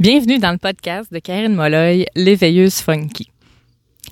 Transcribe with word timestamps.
Bienvenue 0.00 0.38
dans 0.38 0.52
le 0.52 0.56
podcast 0.56 1.12
de 1.12 1.18
Karine 1.18 1.54
Molloy, 1.54 2.06
l'éveilleuse 2.16 2.80
funky. 2.80 3.30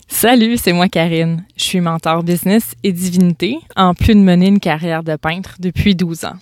Salut, 0.06 0.58
c'est 0.58 0.74
moi 0.74 0.86
Karine. 0.86 1.46
Je 1.56 1.62
suis 1.62 1.80
mentor 1.80 2.22
business 2.22 2.74
et 2.84 2.92
divinité, 2.92 3.56
en 3.74 3.94
plus 3.94 4.14
de 4.14 4.20
mener 4.20 4.48
une 4.48 4.60
carrière 4.60 5.02
de 5.02 5.16
peintre 5.16 5.54
depuis 5.58 5.94
12 5.94 6.26
ans. 6.26 6.36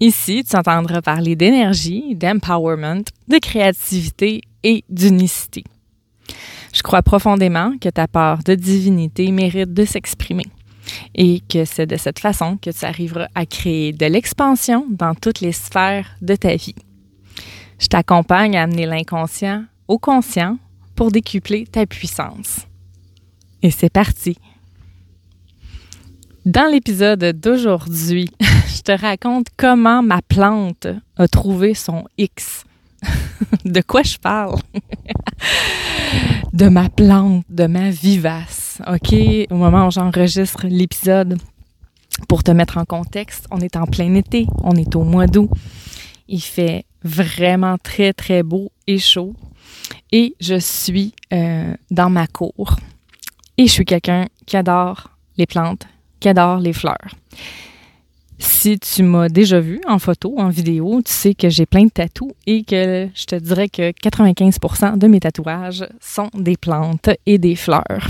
Ici, 0.00 0.44
tu 0.44 0.54
entendras 0.54 1.00
parler 1.00 1.34
d'énergie, 1.34 2.14
d'empowerment, 2.14 3.04
de 3.28 3.38
créativité 3.38 4.42
et 4.62 4.84
d'unicité. 4.90 5.64
Je 6.74 6.82
crois 6.82 7.00
profondément 7.00 7.72
que 7.80 7.88
ta 7.88 8.06
part 8.06 8.44
de 8.44 8.54
divinité 8.54 9.32
mérite 9.32 9.72
de 9.72 9.86
s'exprimer 9.86 10.44
et 11.14 11.40
que 11.48 11.64
c'est 11.64 11.86
de 11.86 11.96
cette 11.96 12.18
façon 12.18 12.58
que 12.58 12.68
tu 12.68 12.84
arriveras 12.84 13.28
à 13.34 13.46
créer 13.46 13.94
de 13.94 14.04
l'expansion 14.04 14.84
dans 14.90 15.14
toutes 15.14 15.40
les 15.40 15.52
sphères 15.52 16.18
de 16.20 16.36
ta 16.36 16.54
vie. 16.54 16.74
Je 17.78 17.86
t'accompagne 17.86 18.56
à 18.56 18.62
amener 18.62 18.86
l'inconscient 18.86 19.64
au 19.86 19.98
conscient 19.98 20.58
pour 20.94 21.12
décupler 21.12 21.64
ta 21.66 21.86
puissance. 21.86 22.66
Et 23.62 23.70
c'est 23.70 23.90
parti. 23.90 24.36
Dans 26.44 26.70
l'épisode 26.70 27.24
d'aujourd'hui, 27.38 28.30
je 28.40 28.82
te 28.82 28.92
raconte 28.92 29.48
comment 29.56 30.02
ma 30.02 30.22
plante 30.22 30.86
a 31.16 31.28
trouvé 31.28 31.74
son 31.74 32.04
X. 32.16 32.64
de 33.64 33.80
quoi 33.80 34.02
je 34.02 34.18
parle? 34.18 34.58
de 36.52 36.68
ma 36.68 36.88
plante, 36.88 37.44
de 37.48 37.66
ma 37.66 37.90
vivace. 37.90 38.80
OK? 38.88 39.14
Au 39.50 39.56
moment 39.56 39.86
où 39.86 39.90
j'enregistre 39.90 40.66
l'épisode, 40.66 41.38
pour 42.28 42.42
te 42.42 42.50
mettre 42.50 42.78
en 42.78 42.84
contexte, 42.84 43.46
on 43.50 43.60
est 43.60 43.76
en 43.76 43.84
plein 43.84 44.14
été, 44.14 44.46
on 44.62 44.74
est 44.74 44.96
au 44.96 45.04
mois 45.04 45.26
d'août. 45.26 45.50
Il 46.28 46.40
fait 46.40 46.84
vraiment 47.02 47.76
très, 47.78 48.12
très 48.12 48.42
beau 48.42 48.70
et 48.86 48.98
chaud. 48.98 49.34
Et 50.12 50.34
je 50.40 50.58
suis 50.58 51.14
euh, 51.32 51.74
dans 51.90 52.10
ma 52.10 52.26
cour. 52.26 52.76
Et 53.56 53.66
je 53.66 53.72
suis 53.72 53.84
quelqu'un 53.84 54.26
qui 54.46 54.56
adore 54.56 55.10
les 55.36 55.46
plantes, 55.46 55.86
qui 56.20 56.28
adore 56.28 56.58
les 56.58 56.72
fleurs. 56.72 57.14
Si 58.38 58.78
tu 58.78 59.02
m'as 59.02 59.28
déjà 59.28 59.58
vu 59.58 59.80
en 59.88 59.98
photo, 59.98 60.34
en 60.38 60.48
vidéo, 60.48 61.02
tu 61.04 61.12
sais 61.12 61.34
que 61.34 61.48
j'ai 61.48 61.66
plein 61.66 61.84
de 61.84 61.90
tatous 61.90 62.30
et 62.46 62.62
que 62.62 63.08
je 63.12 63.24
te 63.24 63.34
dirais 63.34 63.68
que 63.68 63.90
95% 63.90 64.96
de 64.96 65.06
mes 65.08 65.18
tatouages 65.18 65.86
sont 66.00 66.30
des 66.34 66.56
plantes 66.56 67.10
et 67.26 67.38
des 67.38 67.56
fleurs. 67.56 68.06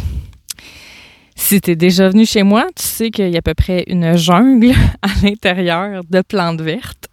Si 1.40 1.62
tu 1.62 1.70
es 1.70 1.76
déjà 1.76 2.10
venu 2.10 2.26
chez 2.26 2.42
moi, 2.42 2.66
tu 2.76 2.82
sais 2.82 3.10
qu'il 3.10 3.30
y 3.30 3.36
a 3.36 3.38
à 3.38 3.42
peu 3.42 3.54
près 3.54 3.84
une 3.86 4.16
jungle 4.16 4.74
à 5.02 5.08
l'intérieur 5.22 6.02
de 6.10 6.20
plantes 6.20 6.60
vertes 6.60 7.08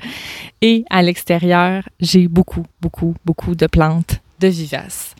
et 0.62 0.84
à 0.90 1.02
l'extérieur, 1.04 1.84
j'ai 2.02 2.28
beaucoup, 2.28 2.66
beaucoup, 2.82 3.14
beaucoup 3.24 3.56
de 3.56 3.68
plantes 3.68 4.20
de 4.42 4.48
vivaces. 4.48 5.16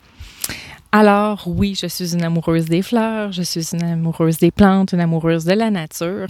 Alors 0.92 1.44
oui, 1.46 1.78
je 1.80 1.86
suis 1.86 2.14
une 2.14 2.24
amoureuse 2.24 2.66
des 2.66 2.82
fleurs, 2.82 3.32
je 3.32 3.42
suis 3.42 3.68
une 3.72 3.84
amoureuse 3.84 4.38
des 4.38 4.50
plantes, 4.50 4.92
une 4.92 5.00
amoureuse 5.00 5.44
de 5.44 5.52
la 5.52 5.70
nature. 5.70 6.26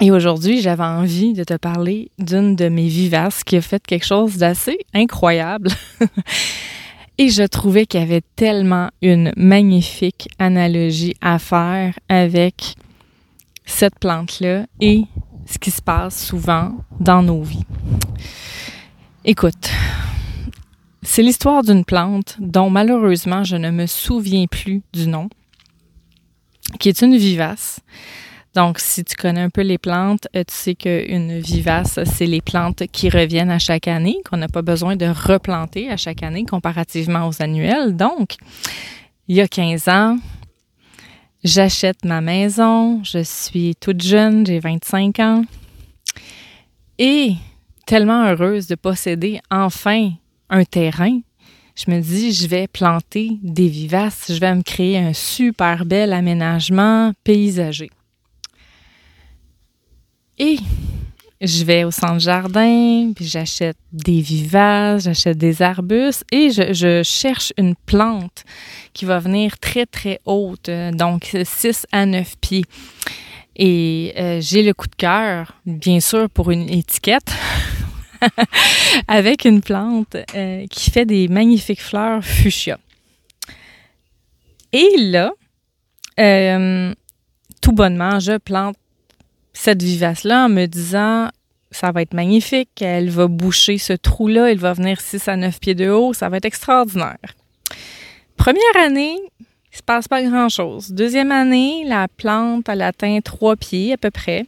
Et 0.00 0.12
aujourd'hui, 0.12 0.60
j'avais 0.60 0.84
envie 0.84 1.32
de 1.32 1.44
te 1.44 1.54
parler 1.54 2.10
d'une 2.18 2.54
de 2.54 2.68
mes 2.68 2.88
vivaces 2.88 3.42
qui 3.42 3.56
a 3.56 3.62
fait 3.62 3.82
quelque 3.84 4.06
chose 4.06 4.36
d'assez 4.36 4.78
incroyable. 4.94 5.70
Et 7.18 7.30
je 7.30 7.42
trouvais 7.42 7.86
qu'il 7.86 8.00
y 8.00 8.02
avait 8.02 8.24
tellement 8.36 8.90
une 9.00 9.32
magnifique 9.36 10.28
analogie 10.38 11.14
à 11.22 11.38
faire 11.38 11.98
avec 12.08 12.74
cette 13.64 13.98
plante-là 13.98 14.66
et 14.80 15.04
ce 15.46 15.58
qui 15.58 15.70
se 15.70 15.80
passe 15.80 16.26
souvent 16.26 16.76
dans 17.00 17.22
nos 17.22 17.42
vies. 17.42 17.64
Écoute, 19.24 19.70
c'est 21.02 21.22
l'histoire 21.22 21.62
d'une 21.62 21.84
plante 21.84 22.36
dont 22.38 22.68
malheureusement 22.68 23.44
je 23.44 23.56
ne 23.56 23.70
me 23.70 23.86
souviens 23.86 24.46
plus 24.46 24.82
du 24.92 25.06
nom, 25.06 25.28
qui 26.78 26.90
est 26.90 27.00
une 27.00 27.16
vivace. 27.16 27.80
Donc, 28.56 28.78
si 28.78 29.04
tu 29.04 29.14
connais 29.16 29.42
un 29.42 29.50
peu 29.50 29.60
les 29.60 29.76
plantes, 29.76 30.28
euh, 30.34 30.42
tu 30.42 30.54
sais 30.54 30.74
qu'une 30.74 31.38
vivace, 31.40 32.00
c'est 32.06 32.24
les 32.24 32.40
plantes 32.40 32.84
qui 32.90 33.10
reviennent 33.10 33.50
à 33.50 33.58
chaque 33.58 33.86
année, 33.86 34.16
qu'on 34.24 34.38
n'a 34.38 34.48
pas 34.48 34.62
besoin 34.62 34.96
de 34.96 35.04
replanter 35.04 35.90
à 35.90 35.98
chaque 35.98 36.22
année 36.22 36.46
comparativement 36.46 37.28
aux 37.28 37.42
annuels. 37.42 37.94
Donc, 37.94 38.36
il 39.28 39.36
y 39.36 39.42
a 39.42 39.46
15 39.46 39.88
ans, 39.88 40.18
j'achète 41.44 42.02
ma 42.06 42.22
maison, 42.22 43.04
je 43.04 43.22
suis 43.22 43.76
toute 43.76 44.02
jeune, 44.02 44.46
j'ai 44.46 44.58
25 44.58 45.20
ans, 45.20 45.44
et 46.98 47.34
tellement 47.86 48.24
heureuse 48.24 48.68
de 48.68 48.74
posséder 48.74 49.38
enfin 49.50 50.12
un 50.48 50.64
terrain 50.64 51.20
je 51.76 51.90
me 51.90 52.00
dis, 52.00 52.32
je 52.32 52.46
vais 52.48 52.68
planter 52.68 53.32
des 53.42 53.68
vivaces, 53.68 54.32
je 54.32 54.40
vais 54.40 54.54
me 54.54 54.62
créer 54.62 54.96
un 54.96 55.12
super 55.12 55.84
bel 55.84 56.14
aménagement 56.14 57.12
paysager. 57.22 57.90
Et 60.38 60.58
je 61.40 61.64
vais 61.64 61.84
au 61.84 61.90
centre 61.90 62.20
jardin, 62.20 63.12
puis 63.14 63.26
j'achète 63.26 63.76
des 63.92 64.20
vivaces, 64.20 65.04
j'achète 65.04 65.38
des 65.38 65.62
arbustes 65.62 66.24
et 66.32 66.50
je, 66.50 67.02
cherche 67.02 67.52
une 67.56 67.74
plante 67.74 68.44
qui 68.92 69.04
va 69.04 69.18
venir 69.18 69.58
très, 69.58 69.86
très 69.86 70.20
haute, 70.24 70.70
donc 70.92 71.36
6 71.44 71.86
à 71.92 72.06
9 72.06 72.36
pieds. 72.40 72.64
Et 73.56 74.12
euh, 74.18 74.40
j'ai 74.42 74.62
le 74.62 74.74
coup 74.74 74.86
de 74.86 74.94
cœur, 74.96 75.54
bien 75.64 76.00
sûr, 76.00 76.28
pour 76.28 76.50
une 76.50 76.68
étiquette. 76.68 77.32
avec 79.08 79.44
une 79.44 79.60
plante 79.60 80.16
euh, 80.34 80.66
qui 80.68 80.90
fait 80.90 81.04
des 81.04 81.28
magnifiques 81.28 81.82
fleurs 81.82 82.24
fuchsia. 82.24 82.78
Et 84.72 84.96
là, 84.98 85.32
euh, 86.18 86.94
tout 87.60 87.72
bonnement, 87.72 88.18
je 88.20 88.38
plante 88.38 88.76
cette 89.56 89.82
vivace-là 89.82 90.44
en 90.44 90.48
me 90.48 90.66
disant 90.66 91.30
ça 91.70 91.90
va 91.90 92.02
être 92.02 92.14
magnifique, 92.14 92.80
elle 92.80 93.10
va 93.10 93.26
boucher 93.26 93.78
ce 93.78 93.92
trou-là, 93.94 94.50
il 94.50 94.58
va 94.58 94.72
venir 94.72 95.00
6 95.00 95.28
à 95.28 95.36
9 95.36 95.58
pieds 95.58 95.74
de 95.74 95.88
haut, 95.88 96.12
ça 96.12 96.28
va 96.28 96.36
être 96.36 96.44
extraordinaire. 96.44 97.18
Première 98.36 98.76
année, 98.78 99.16
il 99.40 99.76
se 99.76 99.82
passe 99.82 100.08
pas 100.08 100.22
grand-chose. 100.22 100.90
Deuxième 100.90 101.32
année, 101.32 101.84
la 101.86 102.06
plante, 102.06 102.68
elle 102.68 102.82
atteint 102.82 103.18
3 103.22 103.56
pieds 103.56 103.94
à 103.94 103.96
peu 103.96 104.10
près. 104.10 104.46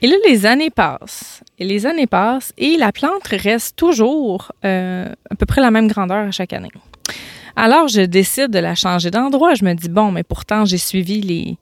Et 0.00 0.08
là, 0.08 0.16
les 0.26 0.46
années 0.46 0.70
passent. 0.70 1.42
Et 1.58 1.64
les 1.64 1.86
années 1.86 2.08
passent 2.08 2.52
et 2.58 2.76
la 2.76 2.90
plante 2.90 3.28
reste 3.28 3.76
toujours 3.76 4.50
euh, 4.64 5.12
à 5.30 5.34
peu 5.36 5.46
près 5.46 5.60
la 5.60 5.70
même 5.70 5.88
grandeur 5.88 6.26
à 6.26 6.30
chaque 6.32 6.52
année. 6.52 6.72
Alors, 7.54 7.86
je 7.86 8.00
décide 8.00 8.50
de 8.50 8.58
la 8.58 8.74
changer 8.74 9.10
d'endroit. 9.10 9.54
Je 9.54 9.64
me 9.64 9.74
dis, 9.74 9.88
bon, 9.88 10.10
mais 10.10 10.24
pourtant, 10.24 10.64
j'ai 10.64 10.78
suivi 10.78 11.20
les, 11.20 11.58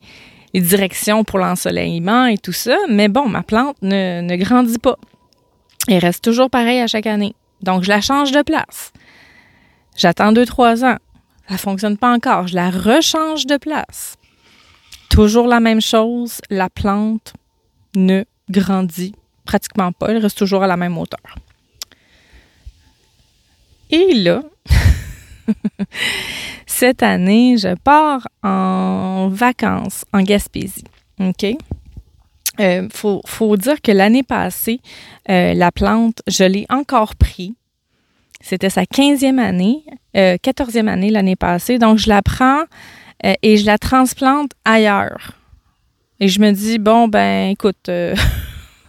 les 0.55 0.61
directions 0.61 1.25
pour 1.25 1.38
l'ensoleillement 1.38 2.27
et 2.27 2.38
tout 2.38 2.53
ça. 2.53 2.77
Mais 2.88 3.09
bon, 3.09 3.28
ma 3.28 3.43
plante 3.43 3.77
ne, 3.83 4.37
grandit 4.37 4.78
pas. 4.78 4.97
Elle 5.88 5.99
reste 5.99 6.25
toujours 6.25 6.50
pareille 6.50 6.81
à 6.81 6.87
chaque 6.87 7.06
année. 7.06 7.34
Donc, 7.62 7.83
je 7.83 7.88
la 7.88 8.00
change 8.00 8.33
de 8.33 8.43
place. 8.43 8.93
J'attends 9.97 10.33
deux, 10.33 10.47
trois 10.47 10.84
ans. 10.84 10.97
Ça 11.49 11.59
fonctionne 11.59 11.97
pas 11.97 12.12
encore. 12.12 12.47
Je 12.47 12.55
la 12.55 12.71
rechange 12.71 13.47
de 13.47 13.56
place. 13.56 14.16
Toujours 15.11 15.47
la 15.47 15.61
même 15.61 15.81
chose. 15.81 16.41
La 16.49 16.71
plante 16.71 17.32
ne 17.97 18.25
grandit 18.49 19.15
pratiquement 19.44 19.93
pas. 19.93 20.09
Elle 20.09 20.19
reste 20.19 20.38
toujours 20.38 20.62
à 20.62 20.67
la 20.67 20.77
même 20.77 20.97
hauteur. 20.97 21.37
Et 23.91 24.15
là, 24.15 24.43
cette 26.66 27.03
année, 27.03 27.56
je 27.59 27.75
pars 27.75 28.27
en 28.43 29.28
vacances 29.31 30.05
en 30.12 30.22
Gaspésie. 30.22 30.84
OK? 31.21 31.56
Euh, 32.59 32.88
faut, 32.93 33.56
dire 33.56 33.81
que 33.81 33.93
l'année 33.93 34.22
passée, 34.22 34.81
euh, 35.31 35.55
la 35.55 35.72
plante, 35.72 36.21
je 36.27 36.44
l'ai 36.44 36.66
encore 36.69 37.16
pris. 37.16 37.55
C'était 38.43 38.70
sa 38.70 38.82
15e 38.82 39.38
année, 39.38 39.85
14e 40.14 40.88
euh, 40.88 40.93
année 40.93 41.11
l'année 41.11 41.37
passée. 41.37 41.79
Donc, 41.79 41.99
je 41.99 42.08
la 42.08 42.23
prends 42.23 42.64
et 43.43 43.58
je 43.58 43.67
la 43.67 43.76
transplante 43.76 44.53
ailleurs. 44.64 45.32
Et 46.20 46.29
je 46.29 46.41
me 46.41 46.50
dis, 46.53 46.79
bon, 46.79 47.08
ben, 47.08 47.50
écoute, 47.50 47.91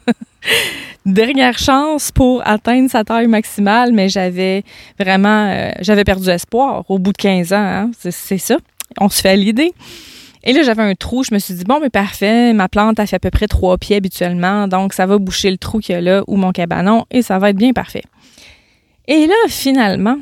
dernière 1.05 1.57
chance 1.57 2.11
pour 2.11 2.45
atteindre 2.47 2.89
sa 2.89 3.03
taille 3.03 3.27
maximale, 3.27 3.91
mais 3.91 4.09
j'avais 4.09 4.63
vraiment, 4.99 5.47
euh, 5.49 5.71
j'avais 5.81 6.03
perdu 6.03 6.29
espoir 6.29 6.85
au 6.89 6.99
bout 6.99 7.11
de 7.11 7.17
15 7.17 7.53
ans. 7.53 7.57
Hein. 7.57 7.91
C'est 7.97 8.37
ça. 8.37 8.57
On 8.99 9.09
se 9.09 9.21
fait 9.21 9.35
l'idée. 9.37 9.73
Et 10.43 10.53
là, 10.53 10.63
j'avais 10.63 10.83
un 10.83 10.95
trou. 10.95 11.23
Je 11.23 11.33
me 11.33 11.39
suis 11.39 11.53
dit, 11.53 11.63
bon, 11.63 11.79
mais 11.79 11.89
parfait, 11.89 12.53
ma 12.53 12.67
plante, 12.67 12.99
a 12.99 13.05
fait 13.05 13.17
à 13.17 13.19
peu 13.19 13.29
près 13.29 13.47
trois 13.47 13.77
pieds 13.77 13.95
habituellement, 13.95 14.67
donc 14.67 14.93
ça 14.93 15.05
va 15.05 15.17
boucher 15.17 15.51
le 15.51 15.57
trou 15.57 15.79
qu'il 15.79 15.93
y 15.93 15.97
a 15.97 16.01
là 16.01 16.23
ou 16.27 16.35
mon 16.35 16.51
cabanon 16.51 17.05
et 17.11 17.21
ça 17.21 17.37
va 17.37 17.51
être 17.51 17.57
bien 17.57 17.73
parfait. 17.73 18.03
Et 19.07 19.27
là, 19.27 19.35
finalement, 19.47 20.17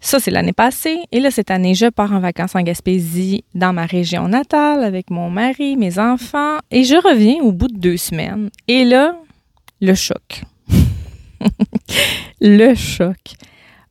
ça, 0.00 0.20
c'est 0.20 0.30
l'année 0.30 0.52
passée. 0.52 0.96
Et 1.12 1.20
là, 1.20 1.30
cette 1.30 1.50
année, 1.50 1.74
je 1.74 1.86
pars 1.86 2.12
en 2.12 2.20
vacances 2.20 2.54
en 2.54 2.62
Gaspésie, 2.62 3.44
dans 3.54 3.72
ma 3.72 3.84
région 3.84 4.28
natale, 4.28 4.84
avec 4.84 5.10
mon 5.10 5.28
mari, 5.28 5.76
mes 5.76 5.98
enfants. 5.98 6.58
Et 6.70 6.84
je 6.84 6.94
reviens 6.94 7.42
au 7.42 7.52
bout 7.52 7.68
de 7.68 7.76
deux 7.76 7.96
semaines. 7.96 8.50
Et 8.68 8.84
là, 8.84 9.16
le 9.80 9.94
choc. 9.94 10.42
le 12.40 12.74
choc. 12.74 13.34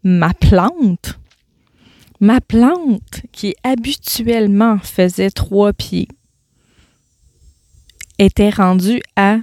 Ma 0.04 0.34
plante, 0.34 1.20
ma 2.20 2.40
plante 2.42 3.22
qui 3.32 3.56
habituellement 3.64 4.80
faisait 4.80 5.32
trois 5.32 5.74
pieds, 5.74 6.08
était 8.20 8.50
rendue 8.50 9.02
à 9.16 9.38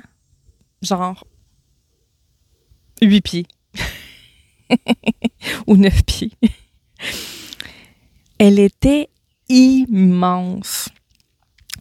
genre 0.83 1.27
huit 3.03 3.21
pieds 3.21 3.47
ou 5.67 5.77
neuf 5.77 6.03
pieds. 6.05 6.33
Elle 8.39 8.59
était 8.59 9.09
immense. 9.49 10.89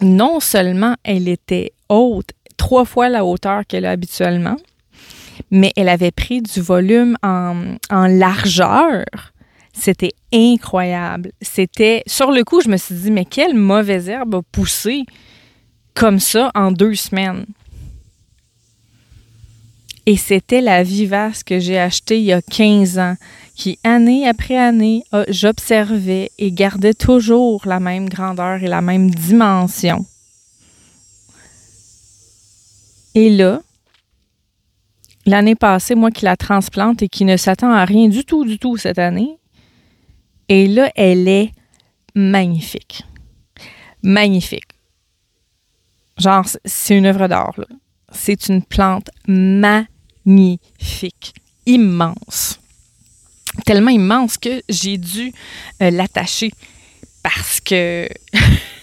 Non 0.02 0.40
seulement 0.40 0.96
elle 1.04 1.28
était 1.28 1.74
haute, 1.90 2.32
trois 2.64 2.86
fois 2.86 3.10
la 3.10 3.26
hauteur 3.26 3.64
qu'elle 3.68 3.84
a 3.84 3.92
habituellement, 3.92 4.56
mais 5.52 5.74
elle 5.76 5.90
avait 5.90 6.12
pris 6.12 6.42
du 6.42 6.62
volume 6.62 7.18
en, 7.22 7.76
largeur. 7.92 9.04
C'était 9.74 10.14
incroyable. 10.34 11.34
C'était, 11.42 12.04
sur 12.08 12.32
le 12.32 12.46
coup, 12.46 12.62
je 12.62 12.70
me 12.70 12.78
suis 12.78 12.96
dit, 12.96 13.12
mais 13.12 13.26
quelle 13.26 13.54
mauvaise 13.54 14.08
herbe 14.08 14.36
a 14.36 14.42
poussé 14.50 15.04
comme 15.94 16.20
ça 16.20 16.52
en 16.56 16.72
deux 16.72 16.96
semaines? 16.96 17.46
Et 20.06 20.16
c'était 20.16 20.62
la 20.62 20.84
vivace 20.84 21.44
que 21.44 21.60
j'ai 21.60 21.78
achetée 21.78 22.20
il 22.20 22.26
y 22.26 22.32
a 22.32 22.42
15 22.42 22.98
ans, 22.98 23.16
qui 23.56 23.78
année 23.84 24.26
après 24.26 24.58
année, 24.58 25.04
j'observais 25.28 26.32
et 26.40 26.52
gardait 26.54 26.94
toujours 26.94 27.64
la 27.66 27.82
même 27.82 28.08
grandeur 28.08 28.64
et 28.64 28.68
la 28.68 28.82
même 28.82 29.12
dimension. 29.12 30.06
Et 33.16 33.30
là, 33.30 33.62
l'année 35.26 35.56
passée, 35.56 35.96
moi 35.96 36.12
qui 36.12 36.26
la 36.26 36.36
transplante 36.36 37.02
et 37.02 37.10
qui 37.10 37.26
ne 37.26 37.38
s'attend 37.38 37.72
à 37.72 37.86
rien 37.86 38.08
du 38.08 38.26
tout, 38.26 38.46
du 38.46 38.58
tout 38.58 38.78
cette 38.78 39.00
année, 39.00 39.38
et 40.50 40.68
là, 40.68 40.92
elle 40.96 41.28
est 41.28 41.52
magnifique. 42.16 43.04
Magnifique. 44.02 44.66
Genre, 46.18 46.46
c'est 46.66 46.98
une 46.98 47.06
œuvre 47.06 47.28
d'art. 47.28 47.60
C'est 48.12 48.48
une 48.48 48.62
plante 48.64 49.10
magnifique, 49.28 49.74
immense. 51.66 52.60
Tellement 53.66 53.92
immense 53.92 54.38
que 54.38 54.62
j'ai 54.68 54.98
dû 54.98 55.32
euh, 55.82 55.90
l'attacher 55.90 56.52
parce 57.24 57.62
que 57.62 58.10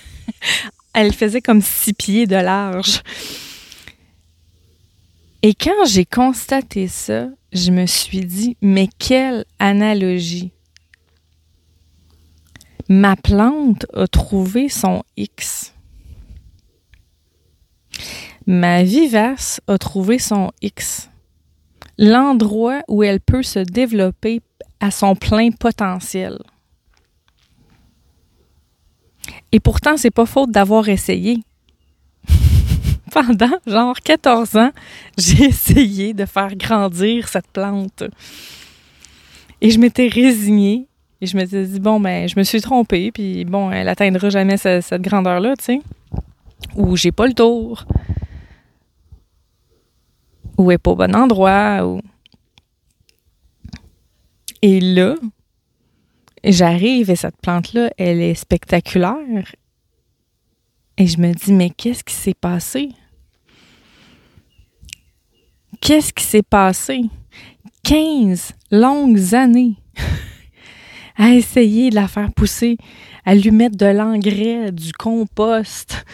elle 0.94 1.12
faisait 1.12 1.42
comme 1.42 1.60
six 1.60 1.92
pieds 1.92 2.26
de 2.26 2.36
large. 2.36 3.02
Et 5.42 5.54
quand 5.54 5.86
j'ai 5.86 6.04
constaté 6.04 6.86
ça, 6.86 7.28
je 7.52 7.70
me 7.70 7.86
suis 7.86 8.26
dit, 8.26 8.56
mais 8.60 8.88
quelle 8.98 9.44
analogie. 9.58 10.52
Ma 12.88 13.16
plante 13.16 13.86
a 13.94 14.06
trouvé 14.06 14.68
son 14.68 15.02
X. 15.16 15.72
Ma 18.46 18.82
vivace 18.82 19.60
a 19.66 19.78
trouvé 19.78 20.18
son 20.18 20.50
X. 20.60 21.08
L'endroit 21.96 22.82
où 22.88 23.02
elle 23.02 23.20
peut 23.20 23.42
se 23.42 23.60
développer 23.60 24.42
à 24.80 24.90
son 24.90 25.14
plein 25.14 25.50
potentiel. 25.52 26.38
Et 29.52 29.60
pourtant, 29.60 29.96
c'est 29.96 30.10
pas 30.10 30.26
faute 30.26 30.50
d'avoir 30.50 30.88
essayé 30.88 31.42
pendant 33.10 33.58
genre 33.66 33.98
14 34.00 34.56
ans, 34.56 34.70
j'ai 35.18 35.44
essayé 35.44 36.14
de 36.14 36.24
faire 36.24 36.54
grandir 36.56 37.28
cette 37.28 37.48
plante. 37.48 38.04
Et 39.60 39.70
je 39.70 39.78
m'étais 39.78 40.08
résignée. 40.08 40.86
Et 41.20 41.26
je 41.26 41.36
m'étais 41.36 41.66
dit, 41.66 41.80
bon, 41.80 42.00
ben, 42.00 42.26
je 42.26 42.38
me 42.38 42.42
suis 42.42 42.62
trompée, 42.62 43.12
puis 43.12 43.44
bon, 43.44 43.70
elle 43.70 43.88
atteindra 43.88 44.30
jamais 44.30 44.56
cette, 44.56 45.02
grandeur-là, 45.02 45.54
tu 45.56 45.64
sais. 45.64 45.80
Ou 46.76 46.96
j'ai 46.96 47.12
pas 47.12 47.26
le 47.26 47.34
tour. 47.34 47.84
Ou 50.56 50.70
elle 50.70 50.76
est 50.76 50.78
pas 50.78 50.92
au 50.92 50.96
bon 50.96 51.14
endroit. 51.14 51.86
Ou... 51.86 52.00
Et 54.62 54.80
là, 54.80 55.14
j'arrive 56.42 57.10
et 57.10 57.16
cette 57.16 57.36
plante-là, 57.42 57.90
elle 57.98 58.22
est 58.22 58.34
spectaculaire. 58.34 59.52
Et 60.96 61.06
je 61.06 61.18
me 61.18 61.32
dis, 61.32 61.52
mais 61.52 61.70
qu'est-ce 61.70 62.04
qui 62.04 62.14
s'est 62.14 62.34
passé? 62.34 62.90
Qu'est-ce 65.80 66.12
qui 66.12 66.24
s'est 66.24 66.42
passé? 66.42 67.04
15 67.84 68.52
longues 68.70 69.34
années 69.34 69.76
à 71.16 71.30
essayer 71.30 71.90
de 71.90 71.94
la 71.94 72.08
faire 72.08 72.30
pousser, 72.32 72.76
à 73.24 73.34
lui 73.34 73.50
mettre 73.50 73.76
de 73.76 73.86
l'engrais, 73.86 74.72
du 74.72 74.92
compost, 74.92 76.04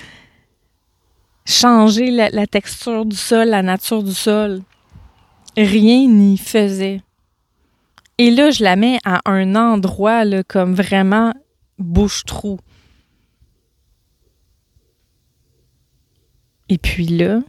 changer 1.44 2.10
la, 2.10 2.46
texture 2.46 3.04
du 3.04 3.16
sol, 3.16 3.48
la 3.48 3.62
nature 3.62 4.02
du 4.02 4.14
sol. 4.14 4.62
Rien 5.56 6.08
n'y 6.08 6.36
faisait. 6.36 7.00
Et 8.18 8.30
là, 8.30 8.50
je 8.50 8.62
la 8.62 8.76
mets 8.76 8.98
à 9.04 9.20
un 9.26 9.54
endroit 9.54 10.24
comme 10.44 10.74
vraiment 10.74 11.32
bouche-trou. 11.78 12.58
Et 16.68 16.78
puis 16.78 17.06
là, 17.06 17.40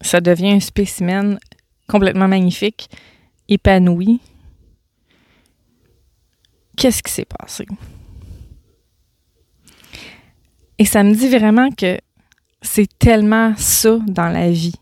ça 0.00 0.20
devient 0.20 0.52
un 0.52 0.60
spécimen 0.60 1.38
complètement 1.88 2.28
magnifique, 2.28 2.88
épanoui. 3.48 4.20
Qu'est-ce 6.76 7.02
qui 7.02 7.12
s'est 7.12 7.26
passé? 7.26 7.66
Et 10.78 10.84
ça 10.86 11.02
me 11.02 11.14
dit 11.14 11.28
vraiment 11.28 11.70
que 11.70 11.98
c'est 12.62 12.88
tellement 12.98 13.54
ça 13.56 13.98
dans 14.06 14.28
la 14.28 14.50
vie. 14.50 14.74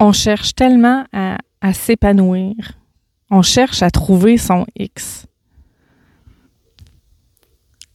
On 0.00 0.12
cherche 0.12 0.54
tellement 0.54 1.04
à, 1.12 1.38
s'épanouir. 1.72 2.56
On 3.30 3.42
cherche 3.42 3.82
à 3.84 3.90
trouver 3.90 4.36
son 4.36 4.66
X. 4.76 5.26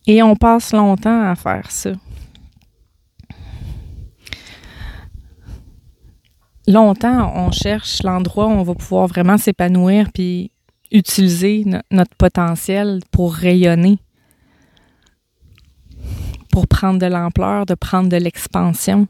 Et 0.06 0.24
on 0.24 0.38
passe 0.38 0.72
longtemps 0.72 1.30
à 1.30 1.36
faire 1.36 1.70
ça. 1.70 1.92
Longtemps, 6.68 7.32
on 7.36 7.52
cherche 7.52 8.04
l'endroit 8.04 8.48
où 8.48 8.52
on 8.52 8.64
va 8.64 8.76
pouvoir 8.76 9.08
vraiment 9.08 9.38
s'épanouir 9.38 10.12
puis 10.14 10.52
utiliser 10.92 11.66
notre 11.92 12.16
potentiel 12.16 13.02
pour 13.12 13.34
rayonner, 13.34 14.00
pour 16.52 16.68
prendre 16.68 17.00
de 17.00 17.06
l'ampleur, 17.06 17.66
de 17.66 17.74
prendre 17.74 18.10
de 18.10 18.18
l'expansion, 18.18 19.08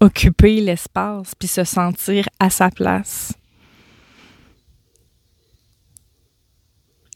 occuper 0.00 0.60
l'espace 0.60 1.34
puis 1.38 1.48
se 1.48 1.64
sentir 1.64 2.28
à 2.38 2.50
sa 2.50 2.70
place. 2.70 3.32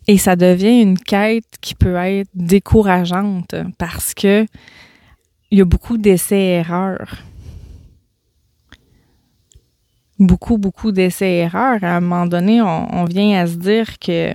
Et 0.06 0.16
ça 0.16 0.36
devient 0.36 0.80
une 0.80 0.98
quête 0.98 1.58
qui 1.60 1.74
peut 1.74 1.96
être 1.96 2.30
décourageante 2.34 3.54
parce 3.76 4.14
que 4.14 4.46
il 5.50 5.58
y 5.58 5.60
a 5.60 5.66
beaucoup 5.66 5.98
d'essais-erreurs 5.98 7.22
beaucoup, 10.18 10.58
beaucoup 10.58 10.92
d'essais-erreurs. 10.92 11.82
À 11.82 11.96
un 11.96 12.00
moment 12.00 12.26
donné, 12.26 12.60
on, 12.62 13.04
vient 13.04 13.40
à 13.40 13.46
se 13.46 13.56
dire 13.56 13.98
que 13.98 14.32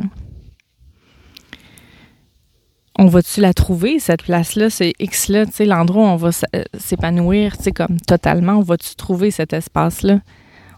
on 2.97 3.07
va-tu 3.07 3.41
la 3.41 3.53
trouver, 3.53 3.99
cette 3.99 4.23
place-là, 4.23 4.69
ce 4.69 4.91
X-là, 4.99 5.45
l'endroit 5.61 6.03
où 6.03 6.07
on 6.07 6.15
va 6.15 6.29
s'épanouir, 6.77 7.57
tu 7.57 7.63
sais, 7.63 7.71
comme 7.71 7.99
totalement, 7.99 8.53
on 8.53 8.61
va-tu 8.61 8.95
trouver 8.95 9.31
cet 9.31 9.51
espace-là? 9.53 10.19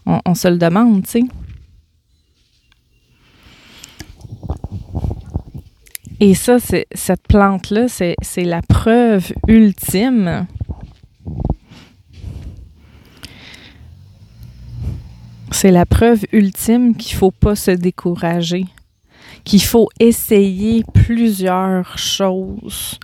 On, 0.06 0.34
se 0.34 0.48
le 0.48 0.56
demande, 0.56 1.04
tu 1.04 1.10
sais. 1.10 1.24
Et 6.20 6.34
ça, 6.34 6.58
cette 6.58 7.28
plante-là, 7.28 7.88
c'est 7.88 8.44
la 8.44 8.62
preuve 8.62 9.32
ultime 9.48 10.46
C'est 15.52 15.70
la 15.70 15.86
preuve 15.86 16.24
ultime 16.32 16.96
qu'il 16.96 17.16
faut 17.16 17.30
pas 17.30 17.54
se 17.54 17.70
décourager, 17.70 18.66
qu'il 19.44 19.62
faut 19.62 19.88
essayer 20.00 20.84
plusieurs 20.92 21.96
choses. 21.98 22.98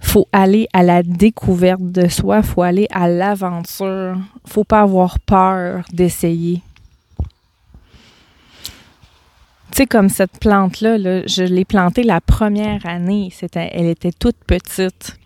Faut 0.00 0.26
aller 0.32 0.66
à 0.72 0.82
la 0.82 1.02
découverte 1.02 1.82
de 1.82 2.08
soi, 2.08 2.42
faut 2.42 2.62
aller 2.62 2.88
à 2.90 3.08
l'aventure, 3.08 4.18
faut 4.44 4.64
pas 4.64 4.80
avoir 4.80 5.20
peur 5.20 5.84
d'essayer. 5.92 6.60
Tu 9.70 9.78
sais, 9.78 9.86
comme 9.86 10.08
cette 10.08 10.38
plante-là, 10.38 10.98
là, 10.98 11.22
je 11.26 11.44
l'ai 11.44 11.64
plantée 11.64 12.02
la 12.02 12.20
première 12.20 12.84
année. 12.84 13.32
Elle 13.54 13.86
était 13.86 14.12
toute 14.12 14.36
petite. 14.46 15.16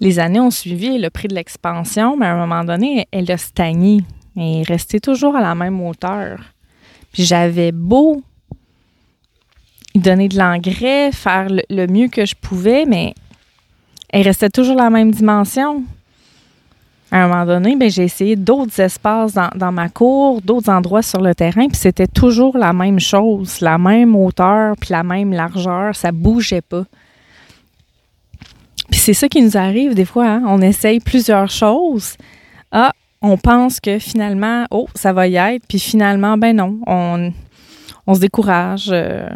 Les 0.00 0.18
années 0.18 0.40
ont 0.40 0.50
suivi, 0.50 0.96
elle 0.96 1.04
a 1.04 1.10
pris 1.10 1.28
de 1.28 1.34
l'expansion, 1.34 2.16
mais 2.16 2.26
à 2.26 2.32
un 2.32 2.46
moment 2.46 2.64
donné, 2.64 3.06
elle 3.12 3.30
a 3.30 3.36
stagné. 3.36 4.00
Elle 4.36 4.42
est 4.42 4.62
restée 4.62 4.98
toujours 4.98 5.36
à 5.36 5.42
la 5.42 5.54
même 5.54 5.80
hauteur. 5.80 6.40
Puis 7.12 7.24
j'avais 7.24 7.70
beau 7.70 8.22
donner 9.94 10.28
de 10.28 10.38
l'engrais, 10.38 11.12
faire 11.12 11.48
le, 11.50 11.86
mieux 11.86 12.08
que 12.08 12.24
je 12.24 12.34
pouvais, 12.34 12.86
mais 12.86 13.14
elle 14.08 14.22
restait 14.22 14.48
toujours 14.48 14.76
la 14.76 14.88
même 14.88 15.10
dimension. 15.10 15.82
À 17.10 17.24
un 17.24 17.28
moment 17.28 17.44
donné, 17.44 17.74
ben, 17.76 17.90
j'ai 17.90 18.04
essayé 18.04 18.36
d'autres 18.36 18.78
espaces 18.80 19.34
dans, 19.34 19.50
dans, 19.56 19.72
ma 19.72 19.88
cour, 19.88 20.40
d'autres 20.40 20.70
endroits 20.70 21.02
sur 21.02 21.20
le 21.20 21.34
terrain, 21.34 21.66
puis 21.66 21.76
c'était 21.76 22.06
toujours 22.06 22.56
la 22.56 22.72
même 22.72 23.00
chose, 23.00 23.60
la 23.60 23.78
même 23.78 24.14
hauteur, 24.14 24.76
puis 24.80 24.90
la 24.90 25.02
même 25.02 25.32
largeur, 25.32 25.94
ça 25.96 26.12
bougeait 26.12 26.62
pas. 26.62 26.84
Puis 28.90 29.00
c'est 29.00 29.14
ça 29.14 29.28
qui 29.28 29.40
nous 29.42 29.56
arrive 29.56 29.94
des 29.94 30.04
fois, 30.04 30.26
hein? 30.26 30.42
on 30.46 30.60
essaye 30.60 31.00
plusieurs 31.00 31.50
choses. 31.50 32.16
Ah, 32.72 32.92
on 33.22 33.36
pense 33.36 33.80
que 33.80 33.98
finalement, 33.98 34.66
oh, 34.70 34.88
ça 34.94 35.12
va 35.12 35.28
y 35.28 35.36
être, 35.36 35.66
puis 35.66 35.78
finalement, 35.78 36.36
ben 36.38 36.56
non, 36.56 36.80
on, 36.86 37.32
on 38.06 38.14
se 38.14 38.20
décourage, 38.20 38.88
euh, 38.90 39.28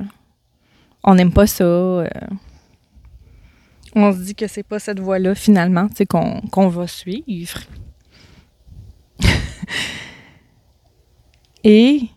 on 1.03 1.15
n'aime 1.15 1.33
pas 1.33 1.47
ça. 1.47 1.65
Euh, 1.65 2.09
on 3.95 4.13
se 4.13 4.19
dit 4.19 4.35
que 4.35 4.49
c'est 4.49 4.63
pas 4.65 4.79
cette 4.79 5.01
voie-là 5.01 5.35
finalement, 5.35 5.89
qu'on 6.09 6.69
va 6.69 6.87
suivre. 6.87 7.61
Et 11.65 12.09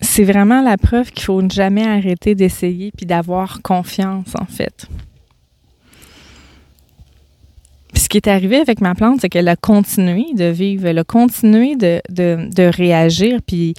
c'est 0.00 0.24
vraiment 0.24 0.62
la 0.62 0.76
preuve 0.76 1.10
qu'il 1.10 1.24
faut 1.24 1.48
jamais 1.48 1.86
arrêter 1.86 2.34
d'essayer 2.34 2.90
puis 2.90 3.06
d'avoir 3.06 3.62
confiance 3.62 4.34
en 4.38 4.46
fait 4.46 4.88
ce 7.94 8.08
qui 8.08 8.16
est 8.16 8.28
arrivé 8.28 8.56
avec 8.56 8.80
ma 8.80 8.94
plante, 8.94 9.20
c'est 9.20 9.28
qu'elle 9.28 9.48
a 9.48 9.56
continué 9.56 10.26
de 10.34 10.46
vivre, 10.46 10.86
elle 10.86 10.98
a 10.98 11.04
continué 11.04 11.76
de, 11.76 12.02
de, 12.08 12.62
réagir, 12.64 13.40
puis 13.46 13.74